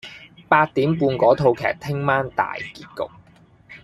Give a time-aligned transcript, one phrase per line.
[0.49, 3.11] 八點半嗰套劇聽晚大結局